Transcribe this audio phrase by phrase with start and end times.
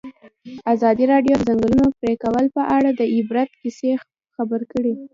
[0.73, 3.91] ازادي راډیو د د ځنګلونو پرېکول په اړه د عبرت کیسې
[4.35, 4.93] خبر کړي.